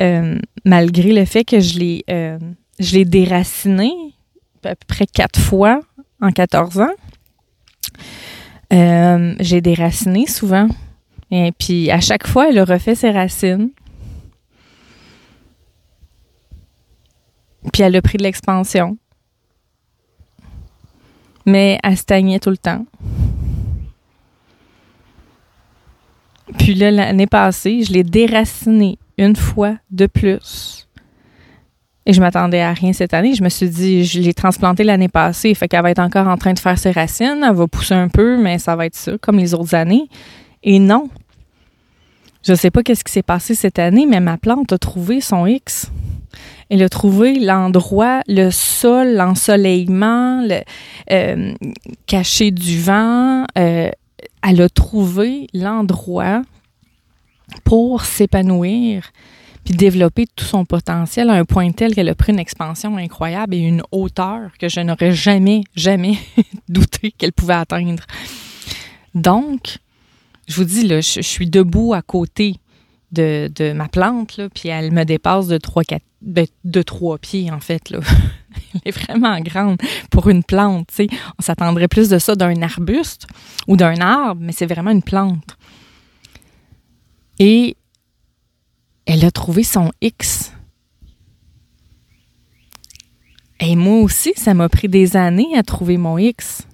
euh, 0.00 0.38
malgré 0.64 1.12
le 1.12 1.24
fait 1.24 1.44
que 1.44 1.60
je 1.60 1.78
l'ai, 1.78 2.04
euh, 2.10 2.38
je 2.78 2.94
l'ai 2.96 3.04
déracinée 3.04 3.92
à 4.64 4.74
peu 4.74 4.86
près 4.86 5.06
quatre 5.06 5.40
fois 5.40 5.80
en 6.20 6.30
14 6.30 6.80
ans, 6.80 6.94
euh, 8.72 9.34
j'ai 9.40 9.60
déraciné 9.60 10.26
souvent. 10.26 10.68
Et 11.30 11.52
puis 11.58 11.90
à 11.90 12.00
chaque 12.00 12.26
fois, 12.26 12.48
elle 12.48 12.58
a 12.58 12.64
refait 12.64 12.94
ses 12.94 13.10
racines. 13.10 13.70
Puis 17.72 17.82
elle 17.82 17.96
a 17.96 18.02
pris 18.02 18.18
de 18.18 18.22
l'expansion. 18.22 18.96
Mais 21.46 21.78
elle 21.82 21.96
stagnait 21.96 22.38
tout 22.38 22.50
le 22.50 22.56
temps. 22.56 22.86
Puis 26.62 26.74
là, 26.74 26.92
l'année 26.92 27.26
passée, 27.26 27.82
je 27.82 27.92
l'ai 27.92 28.04
déraciné 28.04 28.96
une 29.18 29.34
fois 29.34 29.78
de 29.90 30.06
plus. 30.06 30.86
Et 32.06 32.12
je 32.12 32.20
m'attendais 32.20 32.60
à 32.60 32.72
rien 32.72 32.92
cette 32.92 33.14
année. 33.14 33.34
Je 33.34 33.42
me 33.42 33.48
suis 33.48 33.68
dit, 33.68 34.04
je 34.04 34.20
l'ai 34.20 34.32
transplanté 34.32 34.84
l'année 34.84 35.08
passée, 35.08 35.54
fait 35.54 35.66
qu'elle 35.66 35.82
va 35.82 35.90
être 35.90 35.98
encore 35.98 36.28
en 36.28 36.36
train 36.36 36.52
de 36.52 36.60
faire 36.60 36.78
ses 36.78 36.92
racines. 36.92 37.44
Elle 37.44 37.56
va 37.56 37.66
pousser 37.66 37.94
un 37.94 38.06
peu, 38.06 38.40
mais 38.40 38.60
ça 38.60 38.76
va 38.76 38.86
être 38.86 38.94
ça, 38.94 39.18
comme 39.18 39.38
les 39.38 39.54
autres 39.54 39.74
années. 39.74 40.04
Et 40.62 40.78
non. 40.78 41.08
Je 42.46 42.52
ne 42.52 42.56
sais 42.56 42.70
pas 42.70 42.84
qu'est-ce 42.84 43.02
qui 43.02 43.12
s'est 43.12 43.24
passé 43.24 43.56
cette 43.56 43.80
année, 43.80 44.06
mais 44.06 44.20
ma 44.20 44.38
plante 44.38 44.72
a 44.72 44.78
trouvé 44.78 45.20
son 45.20 45.46
X. 45.46 45.90
Elle 46.70 46.84
a 46.84 46.88
trouvé 46.88 47.40
l'endroit, 47.40 48.20
le 48.28 48.50
sol, 48.52 49.14
l'ensoleillement, 49.14 50.42
le 50.46 50.60
euh, 51.10 51.54
caché 52.06 52.52
du 52.52 52.80
vent, 52.80 53.46
euh, 53.58 53.90
elle 54.42 54.62
a 54.62 54.68
trouvé 54.68 55.46
l'endroit 55.52 56.42
pour 57.64 58.04
s'épanouir 58.04 59.12
puis 59.64 59.74
développer 59.74 60.26
tout 60.34 60.44
son 60.44 60.64
potentiel 60.64 61.30
à 61.30 61.34
un 61.34 61.44
point 61.44 61.70
tel 61.72 61.94
qu'elle 61.94 62.08
a 62.08 62.14
pris 62.14 62.32
une 62.32 62.38
expansion 62.38 62.96
incroyable 62.96 63.54
et 63.54 63.58
une 63.58 63.82
hauteur 63.92 64.50
que 64.58 64.68
je 64.68 64.80
n'aurais 64.80 65.12
jamais, 65.12 65.62
jamais 65.76 66.18
douté 66.68 67.12
qu'elle 67.12 67.32
pouvait 67.32 67.54
atteindre. 67.54 68.04
Donc, 69.14 69.78
je 70.48 70.56
vous 70.56 70.64
dis, 70.64 70.86
là, 70.86 71.00
je, 71.00 71.20
suis 71.20 71.48
debout 71.48 71.94
à 71.94 72.02
côté 72.02 72.56
de, 73.12 73.72
ma 73.72 73.88
plante, 73.88 74.36
là, 74.36 74.48
puis 74.48 74.68
elle 74.68 74.92
me 74.92 75.04
dépasse 75.04 75.46
de 75.46 75.58
trois, 75.58 75.84
ben, 76.20 76.46
pieds, 77.20 77.50
en 77.50 77.60
fait. 77.60 77.90
Là. 77.90 78.00
Elle 78.74 78.80
est 78.86 78.90
vraiment 78.90 79.38
grande 79.40 79.78
pour 80.10 80.28
une 80.28 80.44
plante. 80.44 80.88
On 81.38 81.42
s'attendrait 81.42 81.88
plus 81.88 82.08
de 82.08 82.18
ça 82.18 82.34
d'un 82.34 82.60
arbuste 82.62 83.26
ou 83.66 83.76
d'un 83.76 83.96
arbre, 84.00 84.40
mais 84.42 84.52
c'est 84.52 84.66
vraiment 84.66 84.90
une 84.90 85.02
plante. 85.02 85.56
Et 87.38 87.76
elle 89.04 89.24
a 89.24 89.30
trouvé 89.30 89.62
son 89.64 89.90
X. 90.00 90.52
Et 93.60 93.76
moi 93.76 94.00
aussi, 94.00 94.32
ça 94.36 94.54
m'a 94.54 94.68
pris 94.68 94.88
des 94.88 95.16
années 95.16 95.56
à 95.56 95.62
trouver 95.62 95.96
mon 95.96 96.18
X. 96.18 96.66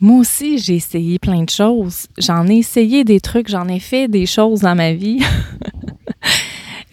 Moi 0.00 0.20
aussi, 0.20 0.56
j'ai 0.58 0.76
essayé 0.76 1.18
plein 1.18 1.42
de 1.42 1.50
choses. 1.50 2.06
J'en 2.16 2.46
ai 2.48 2.56
essayé 2.56 3.04
des 3.04 3.20
trucs, 3.20 3.48
j'en 3.48 3.68
ai 3.68 3.80
fait 3.80 4.08
des 4.08 4.24
choses 4.24 4.60
dans 4.60 4.74
ma 4.74 4.92
vie. 4.92 5.20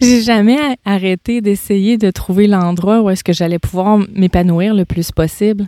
J'ai 0.00 0.22
jamais 0.22 0.58
arrêté 0.84 1.40
d'essayer 1.40 1.98
de 1.98 2.12
trouver 2.12 2.46
l'endroit 2.46 3.00
où 3.00 3.10
est-ce 3.10 3.24
que 3.24 3.32
j'allais 3.32 3.58
pouvoir 3.58 3.98
m'épanouir 4.14 4.72
le 4.72 4.84
plus 4.84 5.10
possible. 5.10 5.66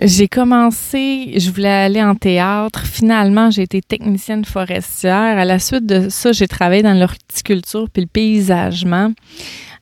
J'ai 0.00 0.28
commencé, 0.28 1.34
je 1.36 1.50
voulais 1.50 1.68
aller 1.68 2.02
en 2.02 2.14
théâtre. 2.14 2.86
Finalement, 2.86 3.50
j'ai 3.50 3.62
été 3.62 3.82
technicienne 3.82 4.44
forestière. 4.44 5.38
À 5.38 5.44
la 5.44 5.58
suite 5.58 5.86
de 5.86 6.08
ça, 6.08 6.32
j'ai 6.32 6.48
travaillé 6.48 6.82
dans 6.82 6.94
l'horticulture 6.94 7.88
puis 7.90 8.02
le 8.02 8.08
paysagement. 8.08 9.12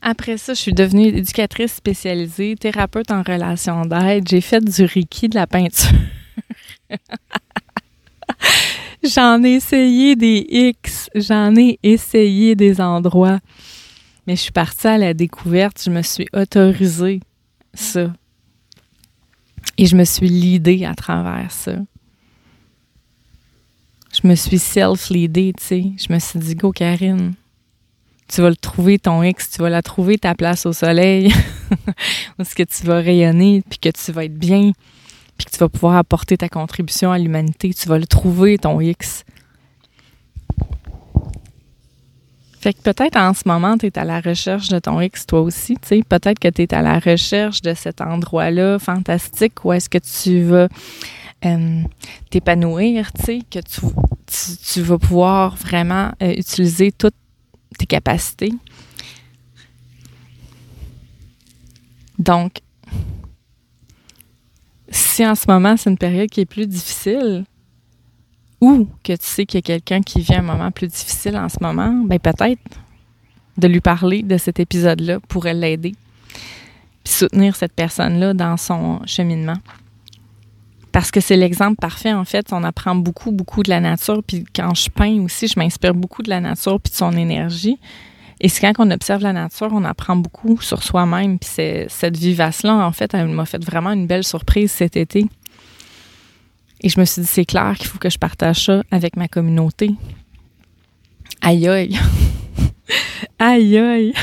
Après 0.03 0.37
ça, 0.37 0.55
je 0.55 0.61
suis 0.61 0.73
devenue 0.73 1.09
éducatrice 1.09 1.75
spécialisée, 1.75 2.57
thérapeute 2.59 3.11
en 3.11 3.23
relation 3.23 3.83
d'aide. 3.83 4.29
J'ai 4.29 4.41
fait 4.41 4.65
du 4.65 4.85
Reiki, 4.85 5.29
de 5.29 5.35
la 5.37 5.47
peinture. 5.47 5.91
J'en 9.03 9.43
ai 9.45 9.53
essayé 9.53 10.15
des 10.15 10.47
X, 10.51 11.09
j'en 11.15 11.57
ai 11.57 11.79
essayé 11.83 12.55
des 12.55 12.83
endroits. 12.83 13.41
Mais 14.27 14.37
je 14.37 14.43
suis 14.43 14.53
partie 14.53 14.89
à 14.89 14.99
la 14.99 15.15
découverte, 15.15 15.83
je 15.83 15.91
me 15.91 16.03
suis 16.03 16.27
autorisée 16.35 17.21
ça. 17.73 18.13
Et 19.77 19.87
je 19.87 19.97
me 19.97 20.05
suis 20.05 20.29
leadée 20.29 20.85
à 20.85 20.95
travers 20.95 21.51
ça. 21.51 21.73
Je 24.13 24.27
me 24.27 24.35
suis 24.35 24.59
self-leadée, 24.59 25.53
tu 25.57 25.65
sais. 25.65 25.85
Je 25.97 26.13
me 26.13 26.19
suis 26.19 26.39
dit, 26.39 26.55
go 26.55 26.73
Karine, 26.73 27.35
tu 28.29 28.43
vas 28.43 28.51
le 28.51 28.57
trouver 28.57 28.99
ton 28.99 29.23
X, 29.23 29.51
tu 29.51 29.63
vas 29.63 29.71
la 29.71 29.83
trouver 29.83 30.19
ta 30.19 30.35
place 30.35 30.67
au 30.67 30.73
soleil, 30.73 31.33
où 32.39 32.43
est-ce 32.43 32.55
que 32.55 32.65
tu 32.65 32.85
vas 32.85 32.97
rayonner, 32.97 33.63
puis 33.69 33.79
que 33.79 33.91
tu 33.91 34.13
vas 34.13 34.25
être 34.25 34.39
bien 34.39 34.73
puis 35.41 35.47
que 35.47 35.53
tu 35.53 35.59
vas 35.59 35.71
pouvoir 35.71 35.97
apporter 35.97 36.37
ta 36.37 36.51
contribution 36.51 37.13
à 37.13 37.19
l'humanité. 37.19 37.73
Tu 37.73 37.89
vas 37.89 37.99
le 37.99 38.07
trouver, 38.07 38.59
ton 38.59 38.79
X. 38.79 39.25
Fait 42.61 42.75
que 42.75 42.83
peut-être 42.83 43.17
en 43.17 43.33
ce 43.33 43.45
moment, 43.47 43.79
tu 43.79 43.87
es 43.87 43.99
à 43.99 44.05
la 44.05 44.21
recherche 44.21 44.69
de 44.69 44.79
ton 44.79 45.01
X 45.01 45.25
toi 45.25 45.41
aussi. 45.41 45.77
Peut-être 45.79 46.39
que 46.39 46.49
tu 46.49 46.63
es 46.63 46.75
à 46.75 46.83
la 46.83 46.99
recherche 46.99 47.63
de 47.63 47.73
cet 47.73 48.03
endroit-là 48.03 48.79
fantastique 48.79 49.65
où 49.65 49.73
est-ce 49.73 49.89
que 49.89 49.97
tu 49.97 50.43
vas 50.43 50.69
euh, 51.47 51.83
t'épanouir, 52.29 53.13
que 53.13 53.61
tu, 53.61 53.81
tu, 54.63 54.83
vas 54.83 54.99
pouvoir 54.99 55.57
vraiment 55.57 56.13
euh, 56.23 56.35
utiliser 56.37 56.93
toutes 56.93 57.15
tes 57.79 57.87
capacités. 57.87 58.53
Donc, 62.19 62.61
si 64.91 65.27
en 65.27 65.35
ce 65.35 65.47
moment 65.49 65.79
c'est 65.79 65.89
une 65.89 65.97
période 65.97 66.29
qui 66.29 66.43
est 66.43 66.47
plus 66.47 66.67
difficile, 66.67 67.47
ou 68.61 68.87
que 69.03 69.13
tu 69.13 69.27
sais 69.27 69.47
qu'il 69.47 69.59
y 69.59 69.63
a 69.63 69.63
quelqu'un 69.63 70.03
qui 70.03 70.21
vit 70.21 70.35
un 70.35 70.43
moment 70.43 70.71
plus 70.71 70.89
difficile 70.89 71.37
en 71.37 71.49
ce 71.49 71.57
moment, 71.61 71.93
ben 72.05 72.19
peut-être 72.19 72.61
de 73.57 73.69
lui 73.69 73.81
parler 73.81 74.23
de 74.23 74.37
cet 74.37 74.61
épisode-là 74.61 75.21
pourrait 75.29 75.55
l'aider, 75.55 75.95
puis 77.05 77.13
soutenir 77.13 77.57
cette 77.57 77.73
personne-là 77.73 78.35
dans 78.35 78.57
son 78.57 79.01
cheminement. 79.07 79.57
Parce 80.93 81.11
que 81.11 81.21
c'est 81.21 81.37
l'exemple 81.37 81.77
parfait, 81.77 82.13
en 82.13 82.25
fait. 82.25 82.49
On 82.53 82.65
apprend 82.65 82.97
beaucoup, 82.97 83.31
beaucoup 83.31 83.63
de 83.63 83.71
la 83.71 83.81
nature. 83.81 84.23
Puis 84.27 84.45
quand 84.55 84.75
je 84.75 84.91
peins 84.91 85.23
aussi, 85.23 85.47
je 85.47 85.59
m'inspire 85.59 85.95
beaucoup 85.95 86.23
de 86.23 86.31
la 86.31 86.41
nature 86.41 86.81
puis 86.81 86.91
de 86.91 86.97
son 86.97 87.13
énergie. 87.13 87.79
Et 88.41 88.49
c'est 88.49 88.61
quand 88.61 88.85
on 88.85 88.91
observe 88.91 89.23
la 89.23 89.33
nature, 89.33 89.69
on 89.71 89.85
apprend 89.85 90.17
beaucoup 90.17 90.61
sur 90.61 90.83
soi-même. 90.83 91.39
Puis 91.39 91.51
cette 91.89 92.17
vivace-là, 92.17 92.75
en 92.75 92.91
fait, 92.91 93.15
elle 93.15 93.29
m'a 93.29 93.45
fait 93.45 93.63
vraiment 93.65 93.93
une 93.93 94.07
belle 94.07 94.25
surprise 94.25 94.73
cet 94.73 94.97
été. 94.97 95.27
Et 96.81 96.89
je 96.89 96.99
me 96.99 97.05
suis 97.05 97.23
dit, 97.23 97.29
c'est 97.29 97.45
clair 97.45 97.75
qu'il 97.77 97.87
faut 97.87 97.99
que 97.99 98.11
je 98.11 98.19
partage 98.19 98.65
ça 98.65 98.83
avec 98.91 99.17
ma 99.17 99.29
communauté. 99.29 99.91
Aïe 101.43 101.69
aïe. 101.69 101.99
aïe 103.39 103.79
aïe. 103.79 104.15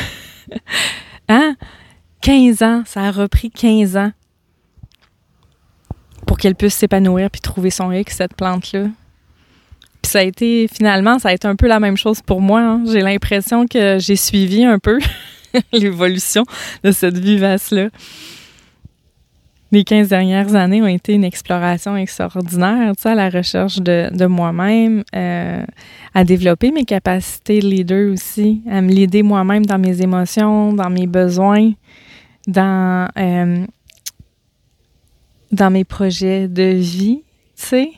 hein? 1.29 1.55
15 2.21 2.63
ans, 2.63 2.83
ça 2.85 3.03
a 3.03 3.11
repris 3.11 3.51
15 3.51 3.97
ans 3.97 4.11
pour 6.25 6.37
qu'elle 6.37 6.55
puisse 6.55 6.75
s'épanouir 6.75 7.29
puis 7.31 7.41
trouver 7.41 7.69
son 7.69 7.91
X, 7.91 8.17
cette 8.17 8.35
plante-là. 8.35 8.87
Puis 10.01 10.11
ça 10.11 10.19
a 10.19 10.23
été, 10.23 10.67
finalement, 10.67 11.19
ça 11.19 11.29
a 11.29 11.33
été 11.33 11.47
un 11.47 11.55
peu 11.55 11.67
la 11.67 11.79
même 11.79 11.97
chose 11.97 12.21
pour 12.21 12.41
moi. 12.41 12.61
Hein. 12.61 12.83
J'ai 12.85 13.01
l'impression 13.01 13.65
que 13.65 13.97
j'ai 13.99 14.15
suivi 14.15 14.65
un 14.65 14.79
peu 14.79 14.99
l'évolution 15.71 16.43
de 16.83 16.91
cette 16.91 17.17
vivace-là. 17.17 17.89
Les 19.71 19.83
15 19.83 20.07
dernières 20.07 20.55
années 20.55 20.81
ont 20.81 20.87
été 20.87 21.13
une 21.13 21.25
exploration 21.25 21.97
extraordinaire, 21.97 22.95
tu 22.95 23.01
sais, 23.01 23.09
à 23.09 23.15
la 23.15 23.29
recherche 23.29 23.79
de, 23.79 24.25
moi-même, 24.25 25.03
euh, 25.13 25.65
à 26.13 26.23
développer 26.23 26.71
mes 26.71 26.85
capacités 26.85 27.59
de 27.59 27.67
leader 27.67 28.13
aussi, 28.13 28.61
à 28.69 28.81
me 28.81 28.89
l'aider 28.89 29.23
moi-même 29.23 29.65
dans 29.65 29.77
mes 29.77 30.01
émotions, 30.01 30.71
dans 30.71 30.89
mes 30.89 31.05
besoins, 31.05 31.73
dans, 32.47 33.09
euh, 33.17 33.65
dans 35.51 35.69
mes 35.69 35.83
projets 35.83 36.47
de 36.47 36.63
vie, 36.63 37.23
tu 37.57 37.65
sais, 37.65 37.91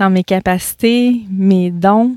dans 0.00 0.10
mes 0.10 0.24
capacités, 0.24 1.20
mes 1.30 1.70
dons. 1.70 2.16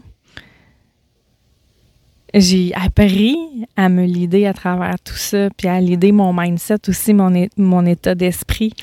J'ai 2.38 2.74
appris 2.74 3.38
à 3.78 3.88
me 3.88 4.06
l'aider 4.06 4.46
à 4.46 4.54
travers 4.54 5.00
tout 5.00 5.16
ça, 5.16 5.48
puis 5.56 5.70
à 5.70 5.80
l'aider 5.80 6.12
mon 6.12 6.34
mindset 6.34 6.90
aussi, 6.90 7.14
mon, 7.14 7.48
mon 7.56 7.86
état 7.86 8.14
d'esprit. 8.14 8.74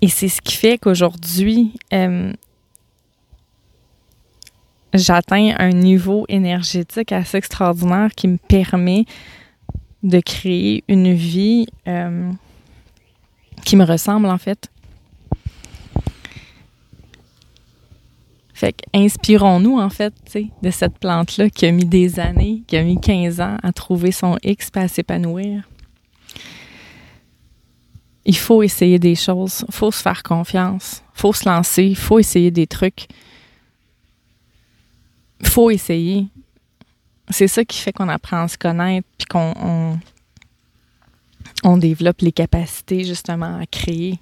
Et 0.00 0.08
c'est 0.08 0.28
ce 0.28 0.42
qui 0.42 0.56
fait 0.56 0.76
qu'aujourd'hui, 0.76 1.74
euh, 1.92 2.32
j'atteins 4.92 5.54
un 5.60 5.70
niveau 5.70 6.24
énergétique 6.28 7.12
assez 7.12 7.36
extraordinaire 7.36 8.10
qui 8.16 8.26
me 8.26 8.38
permet 8.38 9.04
de 10.02 10.18
créer 10.18 10.82
une 10.88 11.14
vie 11.14 11.66
euh, 11.86 12.32
qui 13.64 13.76
me 13.76 13.84
ressemble 13.84 14.26
en 14.26 14.38
fait. 14.38 14.70
Fait 18.54 18.80
inspirons-nous, 18.94 19.80
en 19.80 19.90
fait, 19.90 20.14
de 20.62 20.70
cette 20.70 20.98
plante-là 20.98 21.50
qui 21.50 21.66
a 21.66 21.72
mis 21.72 21.84
des 21.84 22.20
années, 22.20 22.62
qui 22.68 22.76
a 22.76 22.84
mis 22.84 23.00
15 23.00 23.40
ans 23.40 23.56
à 23.60 23.72
trouver 23.72 24.12
son 24.12 24.38
X 24.44 24.70
et 24.76 24.78
à 24.78 24.86
s'épanouir. 24.86 25.68
Il 28.24 28.36
faut 28.36 28.62
essayer 28.62 29.00
des 29.00 29.16
choses, 29.16 29.64
il 29.68 29.74
faut 29.74 29.90
se 29.90 30.00
faire 30.00 30.22
confiance, 30.22 31.02
il 31.16 31.20
faut 31.20 31.32
se 31.32 31.48
lancer, 31.48 31.84
il 31.84 31.96
faut 31.96 32.20
essayer 32.20 32.52
des 32.52 32.68
trucs. 32.68 33.08
Il 35.40 35.48
faut 35.48 35.70
essayer. 35.70 36.28
C'est 37.28 37.48
ça 37.48 37.64
qui 37.64 37.78
fait 37.78 37.92
qu'on 37.92 38.08
apprend 38.08 38.42
à 38.42 38.48
se 38.48 38.56
connaître, 38.56 39.06
puis 39.18 39.26
qu'on 39.26 39.98
on 41.64 41.76
développe 41.76 42.20
les 42.20 42.32
capacités 42.32 43.04
justement 43.04 43.58
à 43.58 43.66
créer 43.66 44.20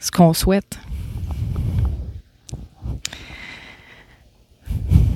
ce 0.00 0.10
qu'on 0.10 0.32
souhaite. 0.32 0.78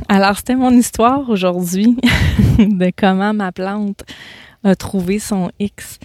Alors, 0.08 0.36
c'était 0.36 0.54
mon 0.54 0.72
histoire 0.72 1.28
aujourd'hui 1.30 1.96
de 2.58 2.92
comment 2.96 3.32
ma 3.32 3.52
plante 3.52 4.04
a 4.62 4.74
trouvé 4.74 5.18
son 5.18 5.50
X, 5.58 5.98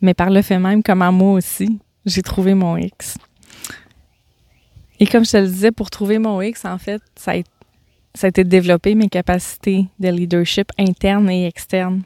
mais 0.00 0.14
par 0.14 0.30
le 0.30 0.42
fait 0.42 0.58
même, 0.58 0.82
comment 0.82 1.12
moi 1.12 1.32
aussi, 1.32 1.78
j'ai 2.06 2.22
trouvé 2.22 2.54
mon 2.54 2.76
X. 2.76 3.18
Et 5.00 5.06
comme 5.06 5.24
je 5.24 5.32
te 5.32 5.36
le 5.36 5.46
disais, 5.46 5.72
pour 5.72 5.90
trouver 5.90 6.18
mon 6.18 6.40
X, 6.40 6.64
en 6.64 6.78
fait, 6.78 7.02
ça 7.16 7.32
a, 7.32 8.26
été 8.26 8.44
de 8.44 8.48
développer 8.48 8.94
mes 8.94 9.08
capacités 9.08 9.86
de 10.00 10.08
leadership 10.08 10.70
interne 10.78 11.30
et 11.30 11.46
externe. 11.46 12.02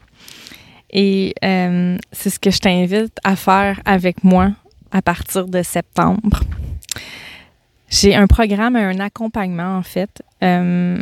Et 0.91 1.33
euh, 1.43 1.97
c'est 2.11 2.29
ce 2.29 2.39
que 2.39 2.51
je 2.51 2.59
t'invite 2.59 3.17
à 3.23 3.35
faire 3.35 3.81
avec 3.85 4.23
moi 4.23 4.51
à 4.91 5.01
partir 5.01 5.47
de 5.47 5.63
septembre. 5.63 6.41
J'ai 7.89 8.15
un 8.15 8.27
programme, 8.27 8.75
un 8.75 8.99
accompagnement 8.99 9.77
en 9.77 9.83
fait. 9.83 10.21
Euh, 10.43 10.99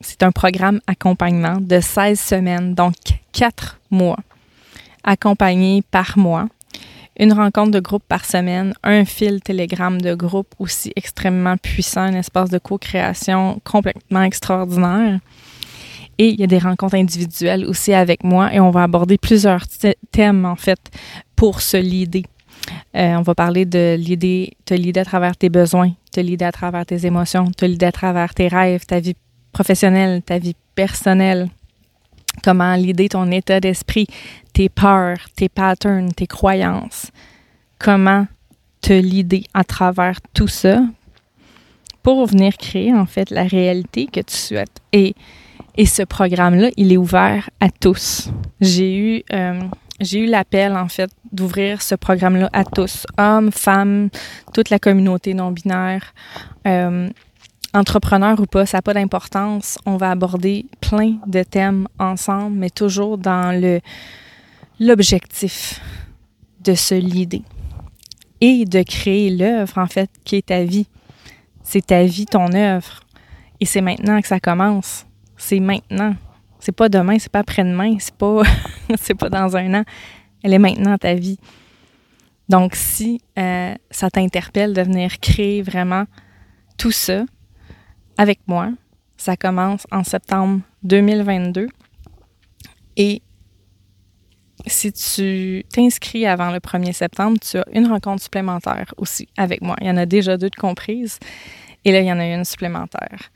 c'est 0.00 0.22
un 0.22 0.32
programme 0.32 0.80
accompagnement 0.86 1.58
de 1.60 1.80
16 1.80 2.18
semaines, 2.18 2.74
donc 2.74 2.94
4 3.32 3.78
mois, 3.90 4.18
accompagné 5.04 5.82
par 5.90 6.18
mois. 6.18 6.48
Une 7.18 7.32
rencontre 7.32 7.70
de 7.70 7.80
groupe 7.80 8.04
par 8.06 8.26
semaine, 8.26 8.74
un 8.82 9.06
fil 9.06 9.40
télégramme 9.40 10.02
de 10.02 10.14
groupe 10.14 10.54
aussi 10.58 10.92
extrêmement 10.96 11.56
puissant, 11.56 12.02
un 12.02 12.14
espace 12.14 12.50
de 12.50 12.58
co-création 12.58 13.58
complètement 13.64 14.22
extraordinaire. 14.22 15.20
Et 16.18 16.28
il 16.28 16.40
y 16.40 16.44
a 16.44 16.46
des 16.46 16.58
rencontres 16.58 16.94
individuelles 16.94 17.64
aussi 17.64 17.94
avec 17.94 18.22
moi 18.22 18.52
et 18.52 18.60
on 18.60 18.70
va 18.70 18.82
aborder 18.82 19.16
plusieurs 19.16 19.64
thèmes 20.12 20.44
en 20.44 20.56
fait 20.56 20.78
pour 21.36 21.62
se 21.62 21.76
leader. 21.78 22.22
Euh, 22.96 23.16
on 23.16 23.22
va 23.22 23.34
parler 23.34 23.64
de 23.64 23.96
l'idée, 23.98 24.56
te 24.64 24.74
leader 24.74 25.02
à 25.02 25.04
travers 25.04 25.36
tes 25.36 25.48
besoins, 25.48 25.92
te 26.12 26.20
leader 26.20 26.48
à 26.48 26.52
travers 26.52 26.84
tes 26.84 27.06
émotions, 27.06 27.50
te 27.50 27.64
leader 27.64 27.88
à 27.88 27.92
travers 27.92 28.34
tes 28.34 28.48
rêves, 28.48 28.84
ta 28.86 29.00
vie 29.00 29.14
professionnelle, 29.56 30.20
ta 30.20 30.36
vie 30.36 30.54
personnelle, 30.74 31.48
comment 32.44 32.74
l'idée 32.74 33.08
ton 33.08 33.30
état 33.30 33.58
d'esprit, 33.58 34.06
tes 34.52 34.68
peurs, 34.68 35.16
tes 35.34 35.48
patterns, 35.48 36.12
tes 36.12 36.26
croyances, 36.26 37.10
comment 37.78 38.26
te 38.82 38.92
l'idée 38.92 39.44
à 39.54 39.64
travers 39.64 40.20
tout 40.34 40.46
ça 40.46 40.82
pour 42.02 42.26
venir 42.26 42.58
créer 42.58 42.92
en 42.92 43.06
fait 43.06 43.30
la 43.30 43.44
réalité 43.44 44.04
que 44.12 44.20
tu 44.20 44.36
souhaites. 44.36 44.78
Et, 44.92 45.14
et 45.78 45.86
ce 45.86 46.02
programme-là, 46.02 46.68
il 46.76 46.92
est 46.92 46.98
ouvert 46.98 47.48
à 47.58 47.70
tous. 47.70 48.28
J'ai 48.60 48.94
eu, 48.98 49.22
euh, 49.32 49.62
eu 50.12 50.26
l'appel 50.26 50.76
en 50.76 50.88
fait 50.88 51.10
d'ouvrir 51.32 51.80
ce 51.80 51.94
programme-là 51.94 52.50
à 52.52 52.64
tous, 52.64 53.06
hommes, 53.16 53.50
femmes, 53.52 54.10
toute 54.52 54.68
la 54.68 54.78
communauté 54.78 55.32
non 55.32 55.50
binaire. 55.50 56.12
Euh, 56.66 57.08
entrepreneur 57.76 58.38
ou 58.40 58.46
pas, 58.46 58.66
ça 58.66 58.78
n'a 58.78 58.82
pas 58.82 58.94
d'importance. 58.94 59.78
On 59.86 59.96
va 59.96 60.10
aborder 60.10 60.66
plein 60.80 61.18
de 61.26 61.42
thèmes 61.42 61.88
ensemble, 61.98 62.56
mais 62.56 62.70
toujours 62.70 63.18
dans 63.18 63.58
le 63.58 63.80
l'objectif 64.78 65.80
de 66.60 66.74
se 66.74 66.94
lider 66.94 67.42
et 68.40 68.64
de 68.64 68.82
créer 68.82 69.30
l'œuvre, 69.30 69.78
en 69.78 69.86
fait, 69.86 70.10
qui 70.24 70.36
est 70.36 70.46
ta 70.46 70.64
vie. 70.64 70.86
C'est 71.62 71.86
ta 71.86 72.04
vie, 72.04 72.26
ton 72.26 72.52
œuvre. 72.52 73.00
Et 73.60 73.64
c'est 73.64 73.80
maintenant 73.80 74.20
que 74.20 74.28
ça 74.28 74.40
commence. 74.40 75.06
C'est 75.36 75.60
maintenant. 75.60 76.14
C'est 76.60 76.72
pas 76.72 76.88
demain, 76.88 77.18
c'est 77.18 77.30
pas 77.30 77.40
après-demain, 77.40 77.96
c'est 77.98 78.14
pas, 78.14 78.42
c'est 78.96 79.14
pas 79.14 79.30
dans 79.30 79.56
un 79.56 79.74
an. 79.74 79.84
Elle 80.42 80.52
est 80.52 80.58
maintenant 80.58 80.98
ta 80.98 81.14
vie. 81.14 81.38
Donc, 82.48 82.74
si 82.74 83.20
euh, 83.38 83.74
ça 83.90 84.10
t'interpelle 84.10 84.72
de 84.72 84.82
venir 84.82 85.18
créer 85.20 85.62
vraiment 85.62 86.04
tout 86.76 86.92
ça, 86.92 87.24
avec 88.16 88.40
moi. 88.46 88.70
Ça 89.16 89.36
commence 89.36 89.86
en 89.90 90.04
septembre 90.04 90.60
2022. 90.82 91.68
Et 92.96 93.22
si 94.66 94.92
tu 94.92 95.64
t'inscris 95.72 96.26
avant 96.26 96.50
le 96.50 96.58
1er 96.58 96.92
septembre, 96.92 97.38
tu 97.40 97.58
as 97.58 97.64
une 97.72 97.86
rencontre 97.86 98.22
supplémentaire 98.22 98.92
aussi 98.96 99.28
avec 99.36 99.62
moi. 99.62 99.76
Il 99.80 99.86
y 99.86 99.90
en 99.90 99.96
a 99.96 100.06
déjà 100.06 100.36
deux 100.36 100.50
de 100.50 100.56
comprises. 100.56 101.18
Et 101.84 101.92
là, 101.92 102.00
il 102.00 102.06
y 102.06 102.12
en 102.12 102.18
a 102.18 102.26
une 102.26 102.44
supplémentaire. 102.44 103.30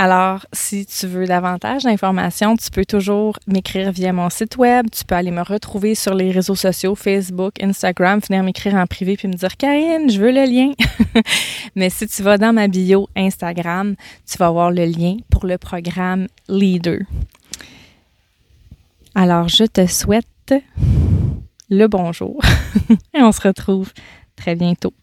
Alors, 0.00 0.46
si 0.52 0.86
tu 0.86 1.08
veux 1.08 1.26
davantage 1.26 1.82
d'informations, 1.82 2.56
tu 2.56 2.70
peux 2.70 2.84
toujours 2.84 3.36
m'écrire 3.48 3.90
via 3.90 4.12
mon 4.12 4.30
site 4.30 4.56
web. 4.56 4.86
Tu 4.92 5.04
peux 5.04 5.16
aller 5.16 5.32
me 5.32 5.42
retrouver 5.42 5.96
sur 5.96 6.14
les 6.14 6.30
réseaux 6.30 6.54
sociaux, 6.54 6.94
Facebook, 6.94 7.60
Instagram, 7.60 8.20
venir 8.20 8.44
m'écrire 8.44 8.74
en 8.74 8.86
privé 8.86 9.16
puis 9.16 9.26
me 9.26 9.32
dire 9.32 9.56
Karine, 9.56 10.08
je 10.08 10.20
veux 10.20 10.30
le 10.30 10.44
lien. 10.44 10.72
Mais 11.74 11.90
si 11.90 12.06
tu 12.06 12.22
vas 12.22 12.38
dans 12.38 12.52
ma 12.52 12.68
bio 12.68 13.08
Instagram, 13.16 13.96
tu 14.24 14.38
vas 14.38 14.50
voir 14.50 14.70
le 14.70 14.84
lien 14.84 15.16
pour 15.30 15.46
le 15.46 15.58
programme 15.58 16.28
Leader. 16.48 17.00
Alors, 19.16 19.48
je 19.48 19.64
te 19.64 19.84
souhaite 19.88 20.54
le 21.70 21.86
bonjour 21.88 22.40
et 23.14 23.20
on 23.20 23.32
se 23.32 23.40
retrouve 23.40 23.92
très 24.36 24.54
bientôt. 24.54 24.94